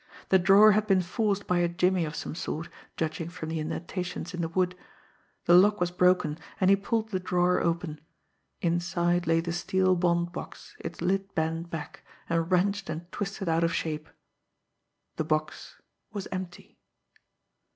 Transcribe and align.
The 0.29 0.39
drawer 0.39 0.71
had 0.71 0.87
been 0.87 1.03
forced 1.03 1.45
by 1.45 1.59
a 1.59 1.67
jimmy 1.67 2.05
of 2.05 2.15
some 2.15 2.33
sort, 2.33 2.69
judging 2.97 3.29
from 3.29 3.49
the 3.49 3.59
indentations 3.59 4.33
in 4.33 4.41
the 4.41 4.49
wood. 4.49 4.73
The 5.45 5.53
lock 5.53 5.79
was 5.79 5.91
broken, 5.91 6.39
and 6.59 6.71
he 6.71 6.75
pulled 6.75 7.09
the 7.09 7.19
drawer 7.19 7.59
open. 7.61 8.01
Inside 8.61 9.27
lay 9.27 9.41
the 9.41 9.53
steel 9.53 9.95
bond 9.95 10.31
box, 10.31 10.75
its 10.79 11.01
lid 11.03 11.35
bent 11.35 11.69
back, 11.69 12.03
and 12.27 12.51
wrenched 12.51 12.89
and 12.89 13.11
twisted 13.11 13.47
out 13.47 13.63
of 13.63 13.75
shape. 13.75 14.09
The 15.17 15.23
box 15.23 15.77
was 16.11 16.27
empty. 16.31 16.79